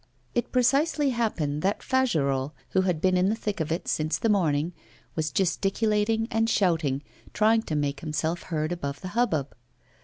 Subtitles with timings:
[0.33, 4.29] It precisely happened that Fagerolles, who had been in the thick of it since the
[4.29, 4.73] morning,
[5.15, 7.03] was gesticulating and shouting,
[7.35, 9.53] trying to make himself heard above the hubbub.